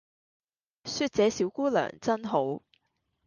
[0.85, 2.63] 說這小姑娘真好